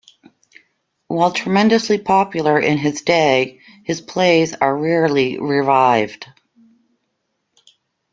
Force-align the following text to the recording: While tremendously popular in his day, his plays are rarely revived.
While 1.09 1.31
tremendously 1.31 1.99
popular 1.99 2.59
in 2.59 2.79
his 2.79 3.03
day, 3.03 3.61
his 3.83 4.01
plays 4.01 4.55
are 4.55 4.75
rarely 4.75 5.37
revived. 5.37 6.25